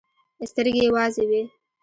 سترګې 0.51 0.83
يې 0.87 0.93
وازې 0.95 1.23
وې. 1.29 1.43